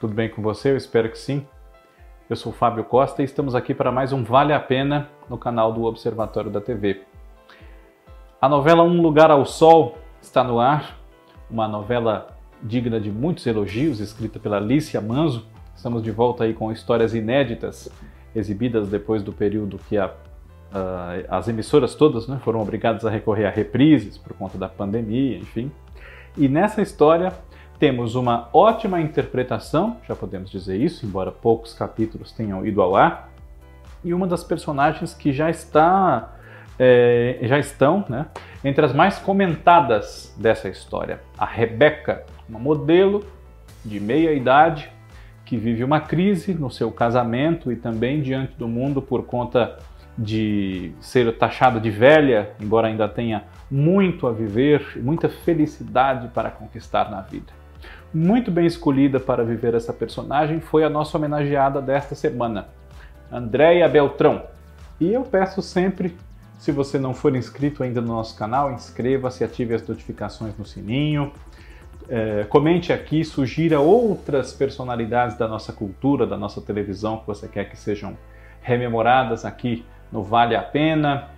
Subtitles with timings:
[0.00, 0.70] Tudo bem com você?
[0.70, 1.44] Eu espero que sim.
[2.30, 5.72] Eu sou Fábio Costa e estamos aqui para mais um Vale a Pena no canal
[5.72, 7.02] do Observatório da TV.
[8.40, 10.96] A novela Um Lugar ao Sol está no ar,
[11.50, 12.28] uma novela
[12.62, 15.44] digna de muitos elogios, escrita pela Alicia Manzo.
[15.74, 17.90] Estamos de volta aí com histórias inéditas,
[18.36, 20.14] exibidas depois do período que a
[20.68, 25.38] Uh, as emissoras todas né, foram obrigadas a recorrer a reprises por conta da pandemia,
[25.38, 25.72] enfim.
[26.36, 27.32] E nessa história
[27.78, 33.30] temos uma ótima interpretação, já podemos dizer isso, embora poucos capítulos tenham ido ao ar,
[34.04, 36.34] e uma das personagens que já está
[36.78, 38.26] é, já estão né,
[38.64, 41.20] entre as mais comentadas dessa história.
[41.36, 43.24] A Rebeca, uma modelo
[43.84, 44.90] de meia idade
[45.44, 49.78] que vive uma crise no seu casamento e também diante do mundo por conta
[50.16, 57.10] de ser taxada de velha, embora ainda tenha muito a viver, muita felicidade para conquistar
[57.10, 57.57] na vida.
[58.12, 62.68] Muito bem escolhida para viver essa personagem foi a nossa homenageada desta semana,
[63.30, 64.44] Andréia Beltrão.
[64.98, 66.16] E eu peço sempre,
[66.58, 71.32] se você não for inscrito ainda no nosso canal, inscreva-se, ative as notificações no sininho,
[72.08, 77.68] é, comente aqui, sugira outras personalidades da nossa cultura, da nossa televisão que você quer
[77.68, 78.16] que sejam
[78.62, 81.28] rememoradas aqui no Vale a Pena.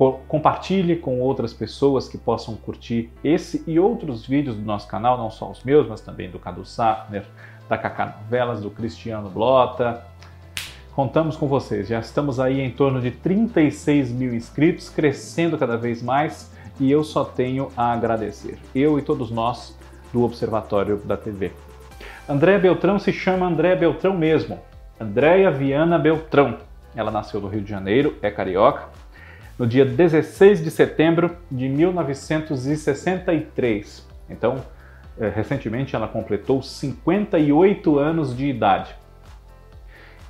[0.00, 5.18] Co compartilhe com outras pessoas que possam curtir esse e outros vídeos do nosso canal,
[5.18, 7.26] não só os meus, mas também do Cadu Safner,
[7.68, 10.02] da Cacá Novelas, do Cristiano Blota.
[10.94, 16.02] Contamos com vocês, já estamos aí em torno de 36 mil inscritos, crescendo cada vez
[16.02, 18.58] mais e eu só tenho a agradecer.
[18.74, 19.78] Eu e todos nós
[20.14, 21.52] do Observatório da TV.
[22.26, 24.60] Andréa Beltrão se chama Andréa Beltrão mesmo.
[24.98, 26.56] Andréa Viana Beltrão.
[26.96, 28.88] Ela nasceu no Rio de Janeiro, é carioca,
[29.60, 34.08] no dia 16 de setembro de 1963.
[34.30, 34.62] Então,
[35.20, 38.94] é, recentemente ela completou 58 anos de idade.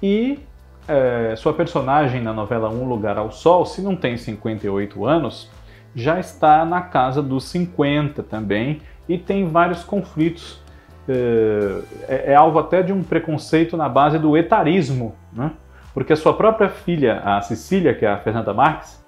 [0.03, 0.41] E
[0.88, 5.49] é, sua personagem na novela Um Lugar ao Sol, se não tem 58 anos,
[5.94, 10.60] já está na casa dos 50 também e tem vários conflitos.
[11.09, 15.53] É, é, é alvo até de um preconceito na base do etarismo, né?
[15.94, 19.00] porque a sua própria filha, a Cecília, que é a Fernanda Marques,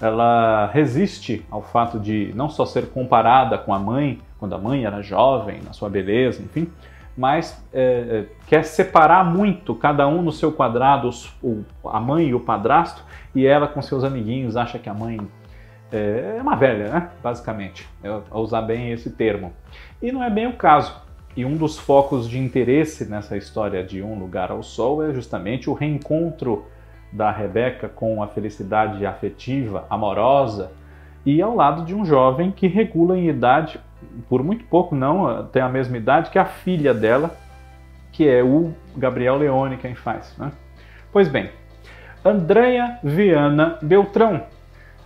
[0.00, 4.84] ela resiste ao fato de não só ser comparada com a mãe, quando a mãe
[4.84, 6.68] era jovem, na sua beleza, enfim,
[7.16, 11.10] mas é, é quer separar muito, cada um no seu quadrado,
[11.42, 15.20] o, a mãe e o padrasto, e ela com seus amiguinhos acha que a mãe
[15.92, 17.10] é, é uma velha, né?
[17.22, 19.52] basicamente, é, usar bem esse termo.
[20.00, 20.94] E não é bem o caso.
[21.36, 25.70] E um dos focos de interesse nessa história de Um Lugar ao Sol é justamente
[25.70, 26.66] o reencontro
[27.12, 30.72] da Rebeca com a felicidade afetiva, amorosa,
[31.24, 33.78] e ao lado de um jovem que regula em idade,
[34.28, 37.36] por muito pouco não, tem a mesma idade que a filha dela,
[38.12, 40.34] que é o Gabriel Leone quem faz.
[40.38, 40.50] Né?
[41.12, 41.50] Pois bem,
[42.24, 44.42] Andréia Viana Beltrão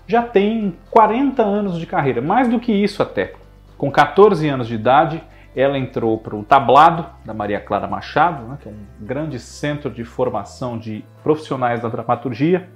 [0.06, 3.32] já tem 40 anos de carreira, mais do que isso até.
[3.78, 5.22] Com 14 anos de idade,
[5.54, 9.90] ela entrou para o Tablado, da Maria Clara Machado, né, que é um grande centro
[9.90, 12.68] de formação de profissionais da dramaturgia,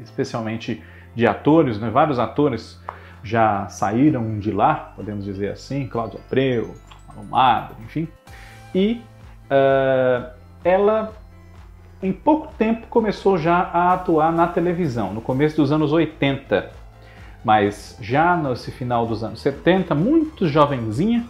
[0.00, 0.82] especialmente
[1.14, 1.78] de atores.
[1.78, 2.80] Né, vários atores
[3.22, 6.74] já saíram de lá, podemos dizer assim, Cláudio Abreu,
[7.16, 8.08] Almada, enfim.
[8.74, 9.00] E
[9.44, 10.28] uh,
[10.64, 11.12] ela,
[12.02, 16.70] em pouco tempo, começou já a atuar na televisão, no começo dos anos 80.
[17.44, 21.24] Mas já nesse final dos anos 70, muito jovenzinha,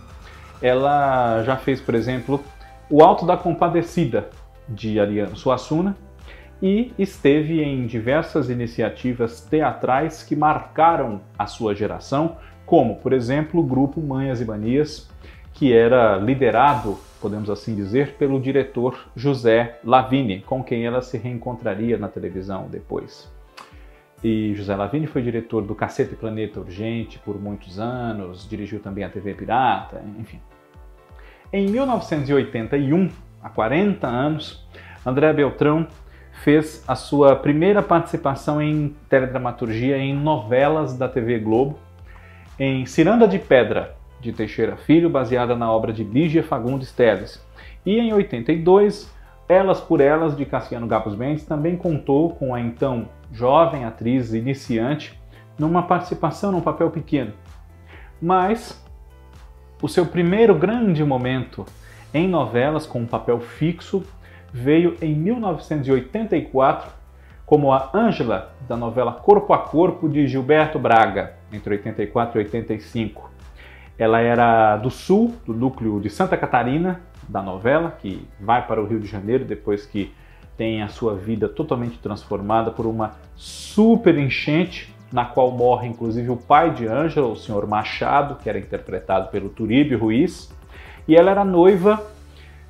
[0.60, 2.42] ela já fez, por exemplo,
[2.90, 4.28] O Alto da Compadecida,
[4.68, 5.96] de Ariano Suassuna,
[6.60, 13.64] e esteve em diversas iniciativas teatrais que marcaram a sua geração, como, por exemplo, o
[13.64, 15.08] grupo Manhas e Manias,
[15.52, 21.96] que era liderado, podemos assim dizer, pelo diretor José Lavini, com quem ela se reencontraria
[21.96, 23.30] na televisão depois.
[24.24, 29.08] E José Lavini foi diretor do Cacete Planeta Urgente por muitos anos, dirigiu também a
[29.08, 30.40] TV Pirata, enfim.
[31.52, 33.10] Em 1981,
[33.42, 34.66] há 40 anos,
[35.04, 35.86] André Beltrão
[36.42, 41.78] fez a sua primeira participação em teledramaturgia em novelas da TV Globo,
[42.58, 47.44] em Ciranda de Pedra, de Teixeira Filho, baseada na obra de Lígia Fagundes Teles.
[47.84, 49.12] E em 82,
[49.48, 55.18] Elas por Elas, de Cassiano Gabos Mendes, também contou com a então jovem atriz iniciante
[55.58, 57.32] numa participação num papel pequeno.
[58.20, 58.82] Mas
[59.82, 61.66] o seu primeiro grande momento
[62.12, 64.02] em novelas com um papel fixo
[64.52, 66.90] veio em 1984
[67.44, 73.30] como a Ângela da novela Corpo a Corpo de Gilberto Braga, entre 84 e 85.
[73.96, 78.86] Ela era do sul, do núcleo de Santa Catarina, da novela, que vai para o
[78.86, 80.12] Rio de Janeiro depois que
[80.56, 86.36] tem a sua vida totalmente transformada por uma super enchente, na qual morre inclusive o
[86.36, 90.52] pai de Ângela, o senhor Machado, que era interpretado pelo Turíbio Ruiz,
[91.06, 92.02] e ela era noiva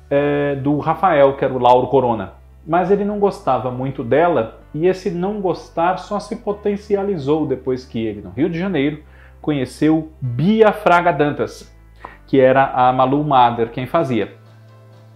[0.09, 2.33] é, do Rafael, que era o Lauro Corona.
[2.65, 8.05] Mas ele não gostava muito dela e esse não gostar só se potencializou depois que
[8.05, 9.01] ele, no Rio de Janeiro,
[9.41, 11.73] conheceu Bia Fraga Dantas,
[12.27, 14.33] que era a Malu Mader quem fazia.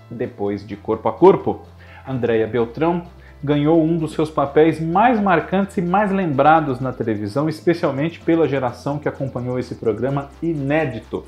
[0.10, 1.62] Depois de Corpo a Corpo,
[2.08, 3.04] Andréia Beltrão
[3.44, 9.00] ganhou um dos seus papéis mais marcantes e mais lembrados na televisão, especialmente pela geração
[9.00, 11.26] que acompanhou esse programa inédito.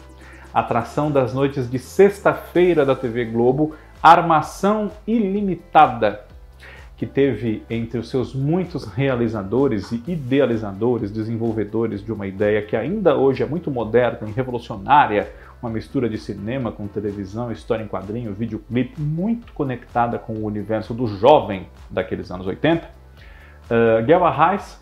[0.53, 6.25] Atração das noites de sexta-feira da TV Globo, Armação Ilimitada,
[6.95, 13.15] que teve entre os seus muitos realizadores e idealizadores, desenvolvedores de uma ideia que ainda
[13.15, 15.31] hoje é muito moderna e revolucionária,
[15.63, 20.93] uma mistura de cinema com televisão, história em quadrinho, videoclipe, muito conectada com o universo
[20.93, 22.85] do jovem daqueles anos 80.
[22.85, 24.21] Uh, Guel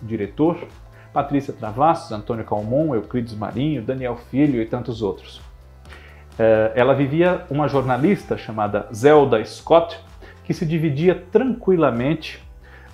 [0.02, 0.68] diretor,
[1.14, 5.38] Patrícia Travassos, Antônio Calmon, Euclides Marinho, Daniel Filho e tantos outros.
[5.38, 10.00] Uh, ela vivia uma jornalista chamada Zelda Scott,
[10.44, 12.44] que se dividia tranquilamente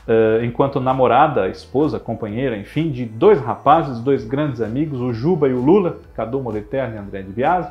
[0.07, 5.54] Uh, enquanto namorada, esposa, companheira, enfim, de dois rapazes, dois grandes amigos, o Juba e
[5.54, 7.69] o Lula, Cadu Moliterno e André de Biasi,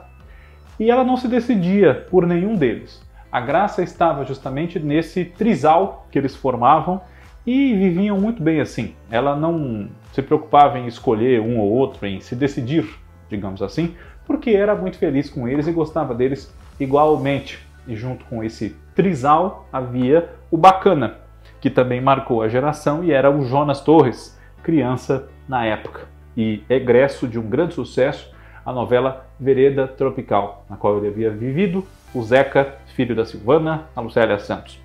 [0.79, 3.03] e ela não se decidia por nenhum deles.
[3.33, 7.01] A graça estava justamente nesse trisal que eles formavam
[7.47, 8.95] e viviam muito bem assim.
[9.11, 12.87] Ela não se preocupava em escolher um ou outro, em se decidir,
[13.29, 13.95] digamos assim,
[14.27, 17.65] porque era muito feliz com eles e gostava deles igualmente.
[17.87, 21.19] E junto com esse trisal havia o bacana,
[21.67, 26.03] que também marcou a geração e era o Jonas Torres, criança na época
[26.37, 28.33] e egresso de um grande sucesso,
[28.65, 31.85] a novela Vereda Tropical, na qual ele havia vivido
[32.15, 34.81] o Zeca, filho da Silvana, a Lucélia Santos.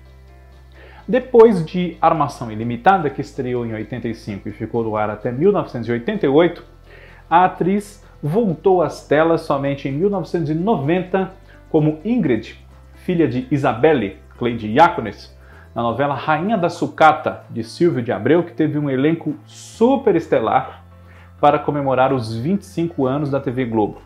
[1.06, 6.64] Depois de Armação Ilimitada, que estreou em 85 e ficou no ar até 1988,
[7.30, 11.30] a atriz voltou às telas somente em 1990
[11.70, 12.58] como Ingrid,
[12.96, 15.32] filha de Isabelle Cleide Iacones,
[15.74, 20.84] na novela Rainha da Sucata, de Silvio de Abreu, que teve um elenco super estelar
[21.40, 24.00] para comemorar os 25 anos da TV Globo.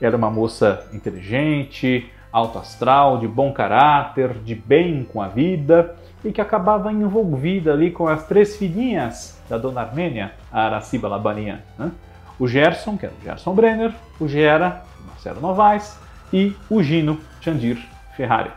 [0.00, 5.94] Era uma moça inteligente, alto astral, de bom caráter, de bem com a vida
[6.24, 11.62] e que acabava envolvida ali com as três filhinhas da dona Armênia, a Araciba Labarinha.
[11.78, 11.90] Né?
[12.38, 15.98] O Gerson, que era o Gerson Brenner, o Gera, Marcelo Novaes
[16.32, 17.78] e o Gino Jandir
[18.16, 18.50] Ferrari.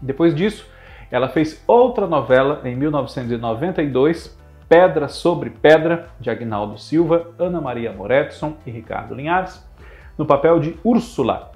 [0.00, 0.66] Depois disso,
[1.14, 4.36] ela fez outra novela em 1992,
[4.68, 9.64] Pedra sobre Pedra, de Agnaldo Silva, Ana Maria Moretson e Ricardo Linhares,
[10.18, 11.52] no papel de Úrsula,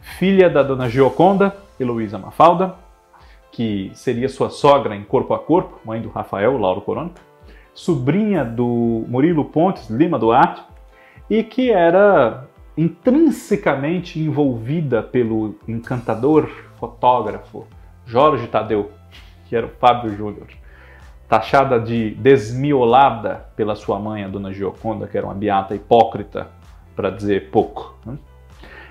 [0.00, 2.74] filha da dona Gioconda, Heloísa Mafalda,
[3.50, 7.10] que seria sua sogra em Corpo a Corpo, mãe do Rafael, Lauro Corona,
[7.74, 10.62] sobrinha do Murilo Pontes Lima Duarte,
[11.28, 12.48] e que era
[12.78, 16.48] intrinsecamente envolvida pelo encantador
[16.78, 17.66] fotógrafo
[18.06, 18.90] Jorge Tadeu
[19.52, 20.46] que era o Fábio Júnior,
[21.28, 26.48] taxada de desmiolada pela sua mãe, a dona Gioconda, que era uma beata hipócrita,
[26.96, 27.94] para dizer pouco.
[28.06, 28.16] Né?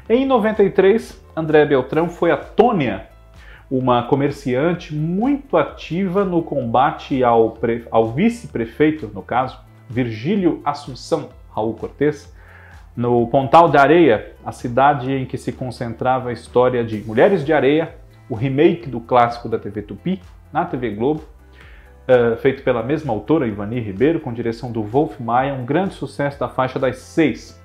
[0.08, 3.08] Em 93, André Beltrão foi a Tônia,
[3.72, 7.58] uma comerciante muito ativa no combate ao,
[7.90, 9.58] ao vice-prefeito, no caso,
[9.90, 12.32] Virgílio Assunção Raul Cortez,
[12.96, 17.52] no Pontal de Areia, a cidade em que se concentrava a história de Mulheres de
[17.52, 17.96] Areia,
[18.30, 20.22] o remake do clássico da TV Tupi,
[20.52, 21.24] na TV Globo,
[22.08, 26.40] uh, feito pela mesma autora, Ivani Ribeiro, com direção do Wolf Maia, um grande sucesso
[26.40, 27.62] da faixa das seis.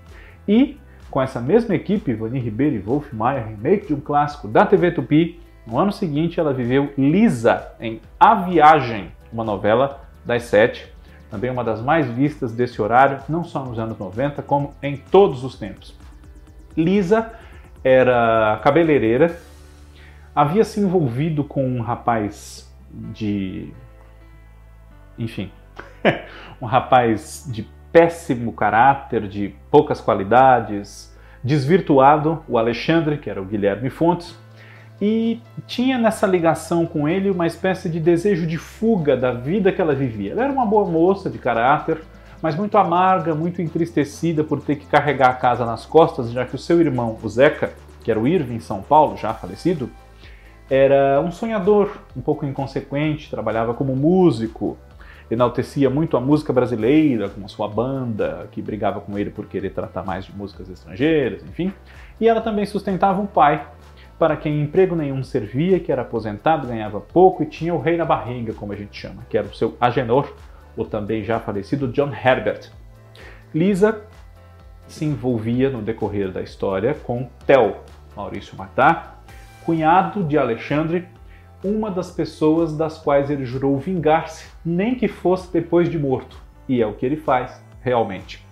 [0.47, 0.78] E,
[1.11, 4.90] com essa mesma equipe, Ivani Ribeiro e Wolf Maia, remake de um clássico da TV
[4.90, 10.93] Tupi, no ano seguinte ela viveu Lisa em A Viagem, uma novela das sete,
[11.28, 15.43] também uma das mais vistas desse horário, não só nos anos 90, como em todos
[15.43, 15.95] os tempos.
[16.76, 17.33] Lisa
[17.83, 19.37] era cabeleireira,
[20.35, 22.65] havia se envolvido com um rapaz
[23.12, 23.72] de.
[25.18, 25.50] Enfim,
[26.60, 33.88] um rapaz de péssimo caráter, de poucas qualidades, desvirtuado, o Alexandre, que era o Guilherme
[33.88, 34.36] Fontes,
[35.00, 39.80] e tinha nessa ligação com ele uma espécie de desejo de fuga da vida que
[39.80, 40.32] ela vivia.
[40.32, 42.02] Ela era uma boa moça de caráter,
[42.40, 46.54] mas muito amarga, muito entristecida por ter que carregar a casa nas costas, já que
[46.54, 47.72] o seu irmão, o Zeca,
[48.02, 49.90] que era o Irving São Paulo, já falecido,
[50.68, 54.76] era um sonhador, um pouco inconsequente, trabalhava como músico,
[55.30, 59.70] enaltecia muito a música brasileira, com a sua banda, que brigava com ele por querer
[59.70, 61.73] tratar mais de músicas estrangeiras, enfim.
[62.20, 63.66] E ela também sustentava um pai
[64.18, 68.04] para quem emprego nenhum servia, que era aposentado, ganhava pouco e tinha o rei na
[68.04, 70.32] barriga, como a gente chama, que era o seu Agenor,
[70.76, 72.70] o também já falecido John Herbert.
[73.54, 74.02] Lisa
[74.88, 77.85] se envolvia no decorrer da história com Tel,
[78.16, 79.15] Maurício Matar,
[79.66, 81.04] cunhado de Alexandre,
[81.62, 86.38] uma das pessoas das quais ele jurou vingar-se, nem que fosse depois de morto.
[86.68, 88.46] E é o que ele faz, realmente.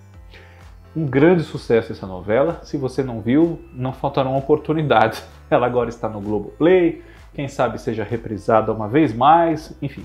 [0.95, 2.61] Um grande sucesso essa novela.
[2.65, 5.25] Se você não viu, não faltarão oportunidades.
[5.49, 7.03] Ela agora está no Globoplay,
[7.33, 10.05] quem sabe seja reprisada uma vez mais, enfim.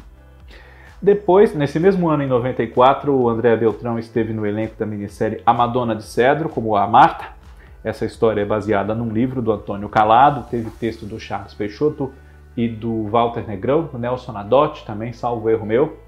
[1.02, 5.54] Depois, nesse mesmo ano, em 94, o André Beltrão esteve no elenco da minissérie A
[5.54, 7.39] Madonna de Cedro, como a Marta.
[7.84, 12.14] Essa história é baseada num livro do Antônio Calado, teve texto do Charles Peixoto
[12.56, 16.00] e do Walter Negrão, do Nelson Adotti, também, salvo erro meu.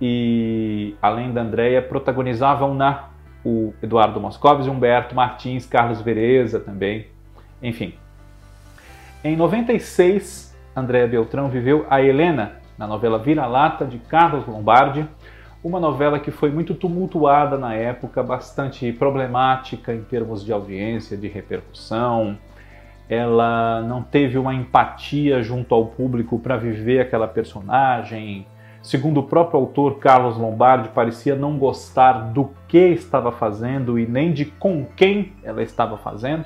[0.00, 3.10] E, além da Andréia, protagonizavam na
[3.44, 7.06] o Eduardo Moscovis, Humberto Martins, Carlos Vereza também,
[7.62, 7.94] enfim.
[9.22, 15.06] Em 96, Andréa Beltrão viveu a Helena, na novela Vira-Lata, de Carlos Lombardi,
[15.66, 21.26] uma novela que foi muito tumultuada na época, bastante problemática em termos de audiência, de
[21.26, 22.38] repercussão.
[23.08, 28.46] Ela não teve uma empatia junto ao público para viver aquela personagem.
[28.80, 34.32] Segundo o próprio autor Carlos Lombardi, parecia não gostar do que estava fazendo e nem
[34.32, 36.44] de com quem ela estava fazendo.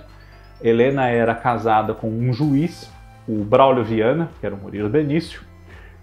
[0.63, 2.91] Helena era casada com um juiz,
[3.29, 5.43] o Braulio Viana, que era o Murilo Benício,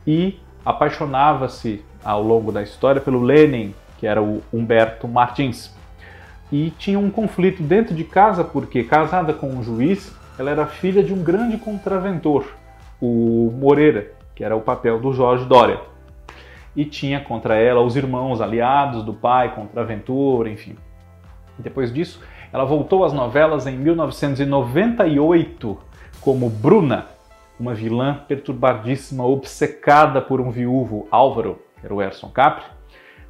[0.05, 5.74] e apaixonava-se ao longo da história pelo Lenin, que era o Humberto Martins.
[6.51, 11.01] E tinha um conflito dentro de casa porque, casada com um juiz, ela era filha
[11.01, 12.47] de um grande contraventor,
[13.01, 15.79] o Moreira, que era o papel do Jorge Dória.
[16.75, 20.75] E tinha contra ela os irmãos aliados do pai, contraventor, enfim.
[21.57, 22.21] Depois disso,
[22.51, 25.77] ela voltou às novelas em 1998
[26.19, 27.05] como Bruna,
[27.59, 32.65] uma vilã perturbadíssima, obcecada por um viúvo, Álvaro, era o Erson Capri.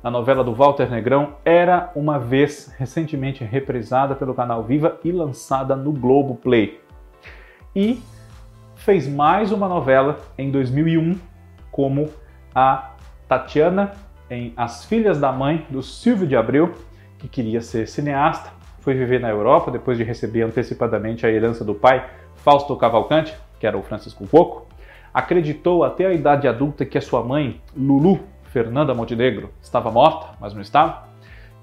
[0.03, 5.75] A novela do Walter Negrão era uma vez recentemente reprisada pelo canal Viva e lançada
[5.75, 6.79] no Globo Play.
[7.75, 8.01] E
[8.75, 11.19] fez mais uma novela em 2001
[11.72, 12.10] como
[12.53, 12.91] a
[13.27, 13.91] Tatiana
[14.29, 16.74] em As Filhas da Mãe do Silvio de Abreu,
[17.17, 21.75] que queria ser cineasta, foi viver na Europa depois de receber antecipadamente a herança do
[21.75, 24.68] pai, Fausto Cavalcante, que era o Francisco Coco,
[25.14, 30.54] acreditou até a idade adulta que a sua mãe, Lulu Fernanda Montenegro, estava morta, mas
[30.54, 31.08] não estava,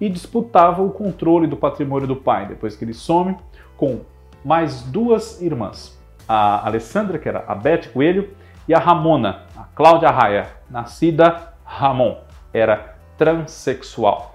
[0.00, 3.36] e disputava o controle do patrimônio do pai, depois que ele some,
[3.76, 4.00] com
[4.44, 5.98] mais duas irmãs,
[6.28, 8.30] a Alessandra, que era a Beth Coelho,
[8.66, 12.18] e a Ramona, a Cláudia Raia, nascida Ramon,
[12.52, 14.33] era transexual.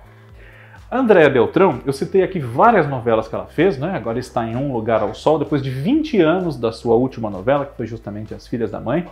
[0.92, 3.96] Andréa Beltrão, eu citei aqui várias novelas que ela fez, né?
[3.96, 7.68] Agora está em Um Lugar ao Sol, depois de 20 anos da sua última novela,
[7.68, 9.06] que foi justamente As Filhas da Mãe.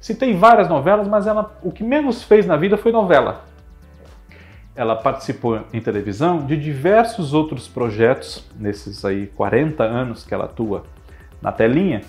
[0.00, 3.44] Citei várias novelas, mas ela, o que menos fez na vida foi novela.
[4.74, 10.82] Ela participou em televisão de diversos outros projetos, nesses aí 40 anos que ela atua
[11.40, 12.00] na telinha,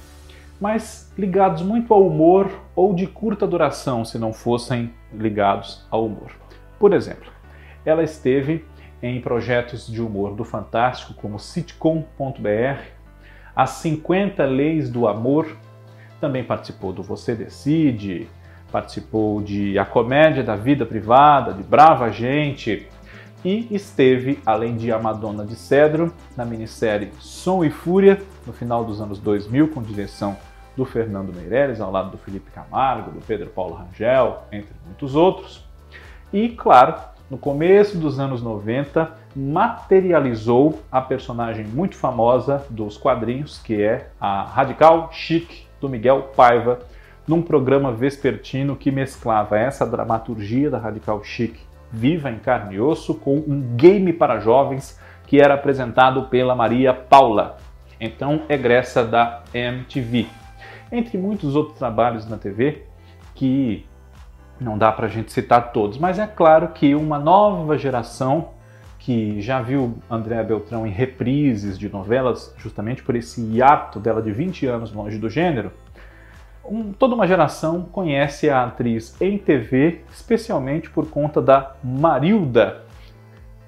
[0.60, 6.32] mas ligados muito ao humor ou de curta duração, se não fossem ligados ao humor.
[6.80, 7.32] Por exemplo,
[7.86, 8.66] ela esteve
[9.02, 12.82] em projetos de humor do Fantástico, como sitcom.br,
[13.56, 15.56] As 50 Leis do Amor,
[16.20, 18.28] também participou do Você Decide,
[18.72, 22.88] participou de A Comédia da Vida Privada, de Brava Gente,
[23.46, 28.84] e esteve, além de A Madonna de Cedro, na minissérie Som e Fúria, no final
[28.84, 30.36] dos anos 2000, com direção
[30.76, 35.64] do Fernando Meirelles, ao lado do Felipe Camargo, do Pedro Paulo Rangel, entre muitos outros.
[36.34, 36.96] E, claro,
[37.30, 44.44] no começo dos anos 90, materializou a personagem muito famosa dos quadrinhos, que é a
[44.44, 46.80] Radical Chic do Miguel Paiva,
[47.28, 51.60] num programa vespertino que mesclava essa dramaturgia da Radical Chic
[51.92, 56.94] viva em carne e osso com um game para jovens que era apresentado pela Maria
[56.94, 57.58] Paula,
[58.00, 60.28] então egressa da MTV.
[60.90, 62.84] Entre muitos outros trabalhos na TV
[63.36, 63.86] que
[64.60, 68.50] não dá para a gente citar todos, mas é claro que uma nova geração
[69.00, 74.32] que já viu Andréa Beltrão em reprises de novelas, justamente por esse hiato dela de
[74.32, 75.72] 20 anos longe do gênero,
[76.66, 82.84] um, toda uma geração conhece a atriz em TV, especialmente por conta da Marilda,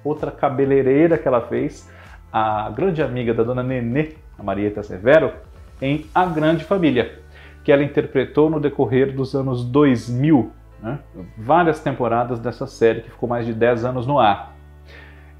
[0.04, 1.90] outra cabeleireira que ela fez,
[2.32, 5.32] a grande amiga da dona Nenê, a Marieta Severo,
[5.80, 7.18] em A Grande Família,
[7.64, 10.98] que ela interpretou no decorrer dos anos 2000, né?
[11.36, 14.56] várias temporadas dessa série que ficou mais de 10 anos no ar.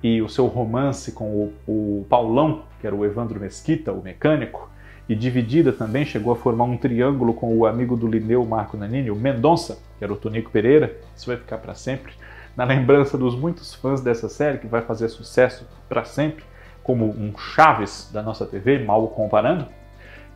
[0.02, 4.70] E o seu romance com o, o Paulão, que era o Evandro Mesquita, o mecânico,
[5.08, 9.10] e dividida também, chegou a formar um triângulo com o amigo do Lineu Marco Nanini,
[9.10, 10.96] o Mendonça, que era o Tonico Pereira.
[11.16, 12.12] Isso vai ficar para sempre
[12.56, 16.44] na lembrança dos muitos fãs dessa série, que vai fazer sucesso para sempre,
[16.82, 19.66] como um Chaves da nossa TV, mal comparando.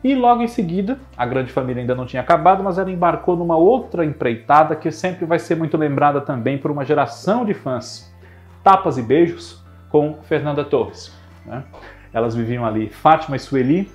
[0.05, 3.57] E logo em seguida, a grande família ainda não tinha acabado, mas ela embarcou numa
[3.57, 8.13] outra empreitada que sempre vai ser muito lembrada também por uma geração de fãs.
[8.63, 11.11] Tapas e beijos com Fernanda Torres.
[11.43, 11.63] Né?
[12.13, 13.91] Elas viviam ali, Fátima e Sueli,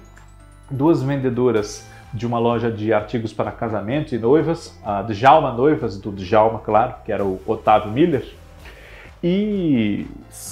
[0.69, 6.11] duas vendedoras de uma loja de artigos para casamento e noivas, a Djalma Noivas, do
[6.11, 8.27] Djalma, claro, que era o Otávio Miller,
[9.23, 10.09] e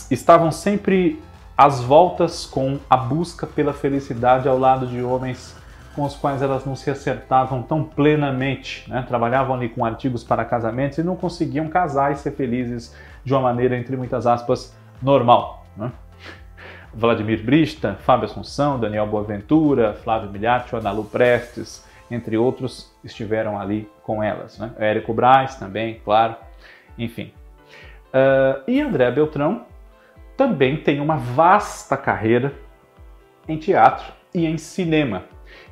[0.08, 1.20] estavam sempre
[1.58, 5.56] às voltas com a busca pela felicidade ao lado de homens
[5.92, 9.04] com os quais elas não se acertavam tão plenamente, né?
[9.08, 13.42] trabalhavam ali com artigos para casamentos e não conseguiam casar e ser felizes de uma
[13.42, 14.72] maneira, entre muitas aspas,
[15.02, 15.66] normal.
[15.76, 15.90] Né?
[16.94, 24.22] Vladimir Brista, Fábio Assunção, Daniel Boaventura, Flávio Milhati, Analu Prestes, entre outros, estiveram ali com
[24.22, 24.56] elas.
[24.56, 24.70] Né?
[24.78, 26.36] Érico Braz também, claro,
[26.96, 27.32] enfim.
[28.14, 29.66] Uh, e André Beltrão
[30.38, 32.54] também tem uma vasta carreira
[33.49, 35.25] em teatro e em cinema.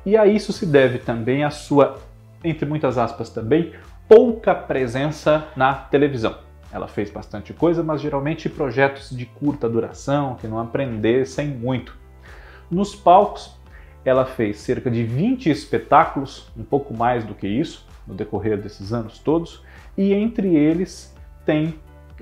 [0.05, 1.97] E a isso se deve também a sua,
[2.43, 3.71] entre muitas aspas também,
[4.09, 6.39] pouca presença na televisão.
[6.69, 11.95] Ela fez bastante coisa, mas geralmente projetos de curta duração, que não aprendessem muito.
[12.69, 13.57] Nos palcos,
[14.03, 18.91] ela fez cerca de 20 espetáculos, um pouco mais do que isso, no decorrer desses
[18.91, 19.63] anos todos,
[19.97, 21.75] e entre eles tem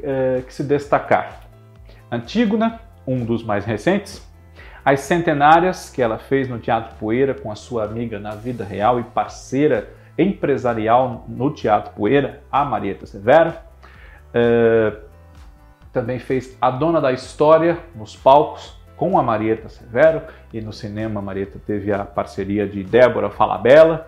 [0.03, 1.44] é, que se destacar
[2.15, 4.25] Antígona, um dos mais recentes,
[4.83, 8.99] as centenárias que ela fez no Teatro Poeira com a sua amiga na vida real
[8.99, 13.53] e parceira empresarial no Teatro Poeira, a Marieta Severo,
[14.35, 14.97] Uh,
[15.93, 21.21] também fez A Dona da História nos palcos com a Marieta Severo e no cinema
[21.21, 24.05] a Marieta teve a parceria de Débora Falabella,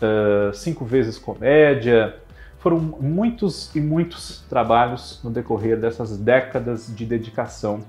[0.00, 2.14] uh, cinco vezes comédia.
[2.58, 7.80] Foram muitos e muitos trabalhos no decorrer dessas décadas de dedicação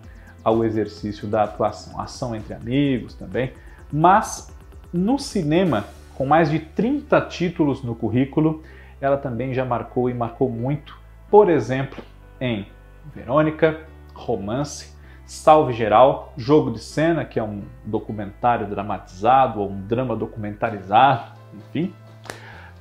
[0.43, 3.51] ao exercício da atuação, ação entre amigos também,
[3.91, 4.53] mas
[4.93, 8.63] no cinema, com mais de 30 títulos no currículo,
[9.01, 10.97] ela também já marcou e marcou muito.
[11.29, 12.03] Por exemplo,
[12.39, 12.67] em
[13.13, 13.81] Verônica,
[14.13, 14.93] Romance,
[15.25, 21.93] Salve Geral, Jogo de Cena, que é um documentário dramatizado ou um drama documentarizado, enfim.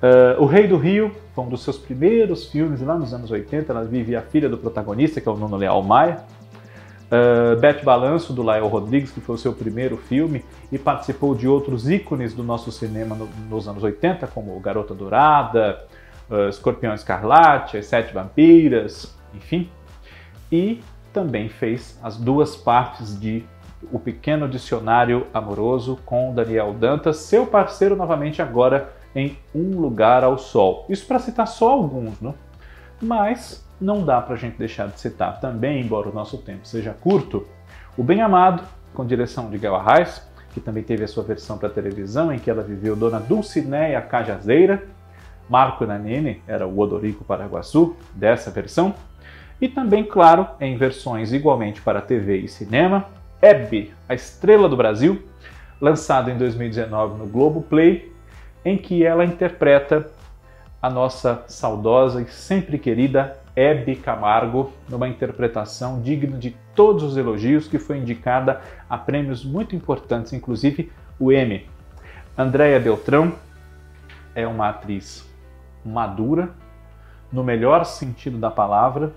[0.00, 3.72] Uh, o Rei do Rio foi um dos seus primeiros filmes lá nos anos 80.
[3.72, 6.24] Ela vive a filha do protagonista, que é o Nuno Leal Maia.
[7.10, 11.48] Uh, Bete Balanço, do Lael Rodrigues, que foi o seu primeiro filme, e participou de
[11.48, 15.84] outros ícones do nosso cinema no, nos anos 80, como Garota Dourada,
[16.30, 19.70] uh, Escorpião Escarlate, As Sete Vampiras, enfim.
[20.52, 20.80] E
[21.12, 23.42] também fez as duas partes de
[23.90, 30.38] O Pequeno Dicionário Amoroso com Daniel Dantas, seu parceiro novamente agora em Um Lugar ao
[30.38, 30.86] Sol.
[30.88, 32.34] Isso para citar só alguns, né?
[33.00, 36.92] Mas não dá para a gente deixar de citar também, embora o nosso tempo seja
[36.92, 37.46] curto,
[37.96, 41.68] O Bem Amado, com direção de Gal Arraes, que também teve a sua versão para
[41.68, 44.82] televisão, em que ela viveu Dona Dulcineia Cajazeira,
[45.48, 48.94] Marco Nanini era o Odorico Paraguaçu dessa versão,
[49.60, 53.06] e também, claro, em versões igualmente para TV e cinema,
[53.40, 55.22] Hebe, a estrela do Brasil,
[55.80, 58.12] lançado em 2019 no Globo Play,
[58.64, 60.10] em que ela interpreta
[60.80, 67.66] a nossa saudosa e sempre querida Hebe Camargo, numa interpretação digna de todos os elogios,
[67.66, 71.68] que foi indicada a prêmios muito importantes, inclusive o Emmy.
[72.36, 73.32] Andréia Beltrão
[74.34, 75.28] é uma atriz
[75.84, 76.50] madura,
[77.32, 79.12] no melhor sentido da palavra,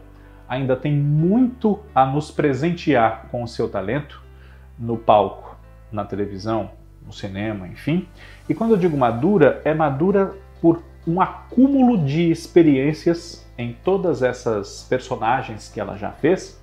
[0.49, 4.21] ainda tem muito a nos presentear com o seu talento
[4.77, 5.55] no palco,
[5.91, 6.71] na televisão,
[7.05, 8.07] no cinema, enfim.
[8.47, 14.85] E quando eu digo madura, é madura por um acúmulo de experiências em todas essas
[14.89, 16.61] personagens que ela já fez,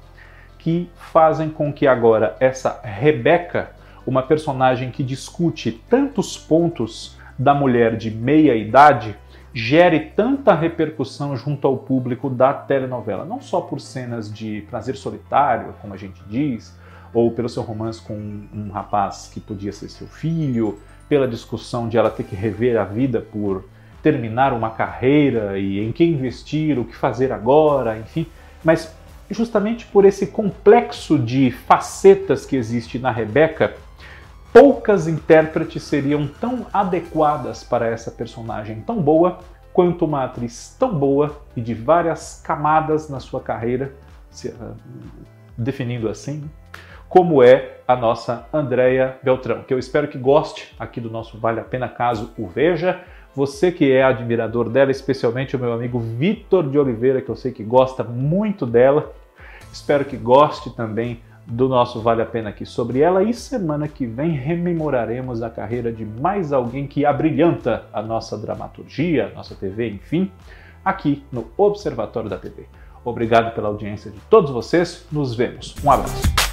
[0.59, 3.73] que fazem com que agora essa Rebeca,
[4.07, 9.17] uma personagem que discute tantos pontos da mulher de meia idade,
[9.53, 15.75] gere tanta repercussão junto ao público da telenovela, não só por cenas de prazer solitário,
[15.81, 16.77] como a gente diz,
[17.13, 21.97] ou pelo seu romance com um rapaz que podia ser seu filho, pela discussão de
[21.97, 23.65] ela ter que rever a vida por
[24.03, 28.27] terminar uma carreira e em que investir, o que fazer agora, enfim,
[28.63, 28.93] mas
[29.31, 33.75] justamente por esse complexo de facetas que existe na Rebeca,
[34.53, 39.41] poucas intérpretes seriam tão adequadas para essa personagem tão boa
[39.73, 43.95] quanto uma atriz tão boa e de várias camadas na sua carreira,
[44.31, 44.75] se, uh,
[45.57, 46.49] definindo assim,
[47.09, 51.61] como é a nossa Andréia Beltrão, que eu espero que goste aqui do nosso Vale
[51.61, 53.01] a Pena caso o veja.
[53.35, 57.53] Você que é admirador dela, especialmente o meu amigo Vitor de Oliveira, que eu sei
[57.53, 59.13] que gosta muito dela.
[59.73, 64.05] Espero que goste também do nosso Vale a Pena aqui sobre ela e semana que
[64.05, 69.89] vem rememoraremos a carreira de mais alguém que abrilhanta a nossa dramaturgia, a nossa TV,
[69.89, 70.31] enfim,
[70.85, 72.67] aqui no Observatório da TV.
[73.03, 75.75] Obrigado pela audiência de todos vocês, nos vemos.
[75.83, 76.48] Um abraço.